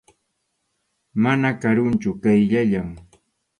Mana 1.23 1.51
karuchu, 1.61 2.11
qayllallam. 2.23 2.89